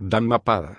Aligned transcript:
Dan 0.00 0.28
Mapada. 0.28 0.78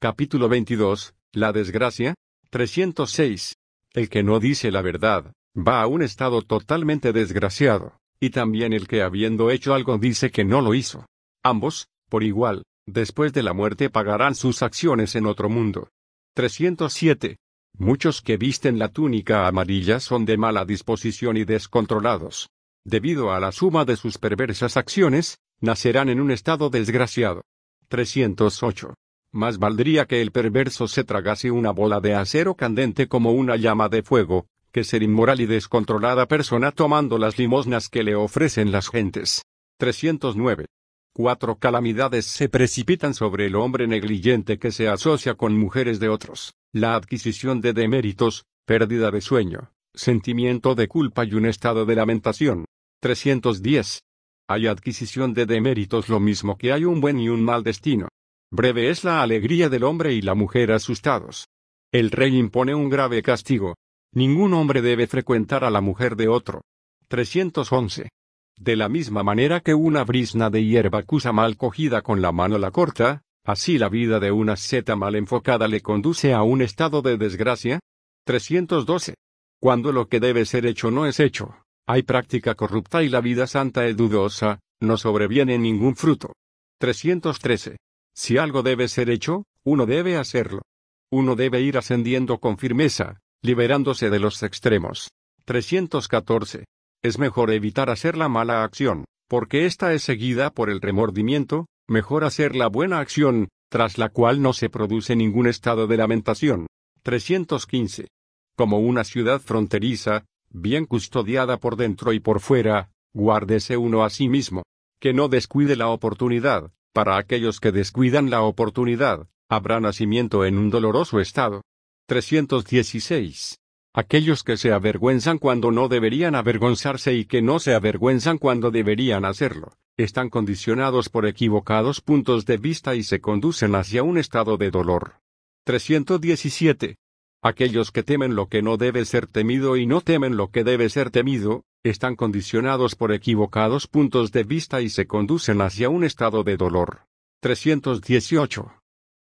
Capítulo 0.00 0.48
22. 0.48 1.12
La 1.32 1.52
desgracia. 1.52 2.14
306. 2.50 3.56
El 3.92 4.08
que 4.08 4.22
no 4.22 4.38
dice 4.38 4.70
la 4.70 4.80
verdad, 4.80 5.32
va 5.56 5.82
a 5.82 5.88
un 5.88 6.02
estado 6.02 6.40
totalmente 6.40 7.12
desgraciado, 7.12 7.98
y 8.20 8.30
también 8.30 8.72
el 8.72 8.86
que 8.86 9.02
habiendo 9.02 9.50
hecho 9.50 9.74
algo 9.74 9.98
dice 9.98 10.30
que 10.30 10.44
no 10.44 10.60
lo 10.60 10.74
hizo. 10.74 11.04
Ambos, 11.42 11.88
por 12.08 12.22
igual, 12.22 12.62
después 12.86 13.32
de 13.32 13.42
la 13.42 13.54
muerte 13.54 13.90
pagarán 13.90 14.36
sus 14.36 14.62
acciones 14.62 15.16
en 15.16 15.26
otro 15.26 15.48
mundo. 15.48 15.88
307. 16.34 17.38
Muchos 17.76 18.22
que 18.22 18.36
visten 18.36 18.78
la 18.78 18.88
túnica 18.88 19.48
amarilla 19.48 19.98
son 19.98 20.24
de 20.24 20.36
mala 20.36 20.64
disposición 20.64 21.36
y 21.36 21.44
descontrolados. 21.44 22.50
Debido 22.84 23.32
a 23.32 23.40
la 23.40 23.50
suma 23.50 23.84
de 23.84 23.96
sus 23.96 24.16
perversas 24.18 24.76
acciones, 24.76 25.38
nacerán 25.60 26.08
en 26.08 26.20
un 26.20 26.30
estado 26.30 26.70
desgraciado. 26.70 27.42
308. 27.88 28.94
Más 29.32 29.58
valdría 29.58 30.06
que 30.06 30.22
el 30.22 30.30
perverso 30.30 30.86
se 30.86 31.04
tragase 31.04 31.50
una 31.50 31.72
bola 31.72 32.00
de 32.00 32.14
acero 32.14 32.54
candente 32.54 33.08
como 33.08 33.32
una 33.32 33.56
llama 33.56 33.88
de 33.88 34.02
fuego, 34.02 34.46
que 34.70 34.84
ser 34.84 35.02
inmoral 35.02 35.40
y 35.40 35.46
descontrolada 35.46 36.26
persona 36.26 36.72
tomando 36.72 37.18
las 37.18 37.38
limosnas 37.38 37.88
que 37.88 38.02
le 38.02 38.14
ofrecen 38.14 38.72
las 38.72 38.88
gentes. 38.88 39.42
309. 39.78 40.66
Cuatro 41.12 41.56
calamidades 41.56 42.26
se 42.26 42.48
precipitan 42.48 43.14
sobre 43.14 43.46
el 43.46 43.54
hombre 43.54 43.86
negligente 43.86 44.58
que 44.58 44.72
se 44.72 44.88
asocia 44.88 45.34
con 45.34 45.56
mujeres 45.56 46.00
de 46.00 46.08
otros, 46.08 46.54
la 46.72 46.96
adquisición 46.96 47.60
de 47.60 47.72
deméritos, 47.72 48.46
pérdida 48.66 49.12
de 49.12 49.20
sueño, 49.20 49.70
sentimiento 49.94 50.74
de 50.74 50.88
culpa 50.88 51.24
y 51.24 51.34
un 51.34 51.46
estado 51.46 51.86
de 51.86 51.94
lamentación. 51.94 52.64
310. 53.00 54.00
Hay 54.46 54.66
adquisición 54.66 55.32
de 55.32 55.46
deméritos 55.46 56.10
lo 56.10 56.20
mismo 56.20 56.58
que 56.58 56.72
hay 56.72 56.84
un 56.84 57.00
buen 57.00 57.18
y 57.18 57.30
un 57.30 57.42
mal 57.42 57.62
destino. 57.62 58.08
Breve 58.50 58.90
es 58.90 59.02
la 59.02 59.22
alegría 59.22 59.70
del 59.70 59.84
hombre 59.84 60.12
y 60.12 60.20
la 60.20 60.34
mujer 60.34 60.70
asustados. 60.70 61.48
El 61.90 62.10
rey 62.10 62.36
impone 62.36 62.74
un 62.74 62.90
grave 62.90 63.22
castigo. 63.22 63.74
Ningún 64.12 64.52
hombre 64.52 64.82
debe 64.82 65.06
frecuentar 65.06 65.64
a 65.64 65.70
la 65.70 65.80
mujer 65.80 66.14
de 66.14 66.28
otro. 66.28 66.60
311. 67.08 68.10
De 68.56 68.76
la 68.76 68.88
misma 68.88 69.22
manera 69.22 69.60
que 69.60 69.74
una 69.74 70.04
brisna 70.04 70.50
de 70.50 70.64
hierba 70.64 71.02
cusa 71.04 71.32
mal 71.32 71.56
cogida 71.56 72.02
con 72.02 72.20
la 72.20 72.30
mano 72.30 72.58
la 72.58 72.70
corta, 72.70 73.22
así 73.44 73.78
la 73.78 73.88
vida 73.88 74.20
de 74.20 74.30
una 74.30 74.56
seta 74.56 74.94
mal 74.94 75.16
enfocada 75.16 75.68
le 75.68 75.80
conduce 75.80 76.34
a 76.34 76.42
un 76.42 76.60
estado 76.60 77.00
de 77.00 77.16
desgracia. 77.16 77.80
312. 78.26 79.14
Cuando 79.58 79.90
lo 79.90 80.06
que 80.08 80.20
debe 80.20 80.44
ser 80.44 80.66
hecho 80.66 80.90
no 80.90 81.06
es 81.06 81.18
hecho, 81.18 81.63
hay 81.86 82.02
práctica 82.02 82.54
corrupta 82.54 83.02
y 83.02 83.08
la 83.08 83.20
vida 83.20 83.46
santa 83.46 83.86
es 83.86 83.96
dudosa, 83.96 84.60
no 84.80 84.96
sobreviene 84.96 85.58
ningún 85.58 85.96
fruto. 85.96 86.32
313. 86.78 87.76
Si 88.14 88.38
algo 88.38 88.62
debe 88.62 88.88
ser 88.88 89.10
hecho, 89.10 89.44
uno 89.64 89.86
debe 89.86 90.16
hacerlo. 90.16 90.62
Uno 91.10 91.36
debe 91.36 91.60
ir 91.60 91.76
ascendiendo 91.76 92.38
con 92.38 92.58
firmeza, 92.58 93.20
liberándose 93.42 94.10
de 94.10 94.18
los 94.18 94.42
extremos. 94.42 95.10
314. 95.44 96.64
Es 97.02 97.18
mejor 97.18 97.50
evitar 97.50 97.90
hacer 97.90 98.16
la 98.16 98.28
mala 98.28 98.64
acción, 98.64 99.04
porque 99.28 99.66
ésta 99.66 99.92
es 99.92 100.02
seguida 100.02 100.50
por 100.50 100.70
el 100.70 100.80
remordimiento, 100.80 101.66
mejor 101.86 102.24
hacer 102.24 102.56
la 102.56 102.68
buena 102.68 103.00
acción, 103.00 103.48
tras 103.68 103.98
la 103.98 104.08
cual 104.08 104.40
no 104.40 104.52
se 104.52 104.70
produce 104.70 105.16
ningún 105.16 105.46
estado 105.46 105.86
de 105.86 105.96
lamentación. 105.96 106.66
315. 107.02 108.08
Como 108.56 108.78
una 108.78 109.04
ciudad 109.04 109.40
fronteriza, 109.40 110.24
bien 110.54 110.86
custodiada 110.86 111.58
por 111.58 111.76
dentro 111.76 112.12
y 112.12 112.20
por 112.20 112.40
fuera, 112.40 112.90
guárdese 113.12 113.76
uno 113.76 114.04
a 114.04 114.10
sí 114.10 114.28
mismo. 114.28 114.62
Que 115.00 115.12
no 115.12 115.28
descuide 115.28 115.76
la 115.76 115.88
oportunidad, 115.88 116.70
para 116.94 117.18
aquellos 117.18 117.60
que 117.60 117.72
descuidan 117.72 118.30
la 118.30 118.42
oportunidad, 118.42 119.28
habrá 119.50 119.80
nacimiento 119.80 120.44
en 120.44 120.56
un 120.56 120.70
doloroso 120.70 121.20
estado. 121.20 121.62
316. 122.06 123.58
Aquellos 123.92 124.42
que 124.42 124.56
se 124.56 124.72
avergüenzan 124.72 125.38
cuando 125.38 125.70
no 125.70 125.88
deberían 125.88 126.34
avergonzarse 126.34 127.14
y 127.14 127.26
que 127.26 127.42
no 127.42 127.58
se 127.58 127.74
avergüenzan 127.74 128.38
cuando 128.38 128.70
deberían 128.70 129.24
hacerlo, 129.24 129.72
están 129.96 130.30
condicionados 130.30 131.08
por 131.08 131.26
equivocados 131.26 132.00
puntos 132.00 132.46
de 132.46 132.56
vista 132.56 132.94
y 132.94 133.02
se 133.02 133.20
conducen 133.20 133.74
hacia 133.74 134.02
un 134.02 134.18
estado 134.18 134.56
de 134.56 134.70
dolor. 134.70 135.16
317. 135.64 136.96
Aquellos 137.46 137.92
que 137.92 138.02
temen 138.02 138.36
lo 138.36 138.48
que 138.48 138.62
no 138.62 138.78
debe 138.78 139.04
ser 139.04 139.26
temido 139.26 139.76
y 139.76 139.84
no 139.86 140.00
temen 140.00 140.38
lo 140.38 140.48
que 140.48 140.64
debe 140.64 140.88
ser 140.88 141.10
temido, 141.10 141.64
están 141.82 142.16
condicionados 142.16 142.94
por 142.94 143.12
equivocados 143.12 143.86
puntos 143.86 144.32
de 144.32 144.44
vista 144.44 144.80
y 144.80 144.88
se 144.88 145.06
conducen 145.06 145.60
hacia 145.60 145.90
un 145.90 146.04
estado 146.04 146.42
de 146.42 146.56
dolor. 146.56 147.02
318 147.40 148.72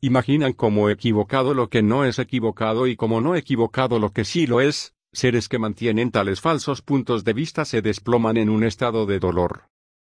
imaginan 0.00 0.54
como 0.54 0.88
equivocado 0.88 1.52
lo 1.52 1.68
que 1.68 1.82
no 1.82 2.06
es 2.06 2.18
equivocado 2.18 2.86
y 2.86 2.96
como 2.96 3.20
no 3.20 3.36
equivocado 3.36 3.98
lo 3.98 4.12
que 4.12 4.24
sí 4.24 4.46
lo 4.46 4.62
es, 4.62 4.94
seres 5.12 5.50
que 5.50 5.58
mantienen 5.58 6.10
tales 6.10 6.40
falsos 6.40 6.80
puntos 6.80 7.22
de 7.22 7.34
vista 7.34 7.66
se 7.66 7.82
desploman 7.82 8.38
en 8.38 8.48
un 8.48 8.64
estado 8.64 9.04
de 9.04 9.18
dolor. 9.18 9.64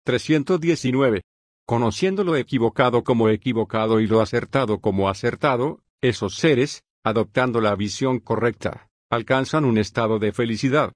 319. 0.05 1.23
Conociendo 1.65 2.23
lo 2.23 2.37
equivocado 2.37 3.03
como 3.03 3.27
equivocado 3.27 3.99
y 3.99 4.07
lo 4.07 4.21
acertado 4.21 4.79
como 4.79 5.09
acertado, 5.09 5.81
esos 5.99 6.35
seres, 6.35 6.85
adoptando 7.03 7.61
la 7.61 7.75
visión 7.75 8.19
correcta, 8.19 8.89
alcanzan 9.09 9.65
un 9.65 9.77
estado 9.77 10.19
de 10.19 10.31
felicidad. 10.31 10.93